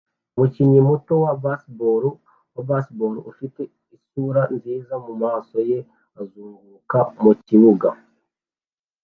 Umukinnyi 0.33 0.79
muto 0.89 1.13
wa 1.23 1.33
baseball 1.43 2.03
wa 2.53 2.61
baseball 2.69 3.15
ufite 3.31 3.61
isura 3.95 4.41
nziza 4.55 4.93
mumaso 5.05 5.57
ye 5.69 5.79
azunguruka 6.21 6.99
mukibuga 7.23 7.89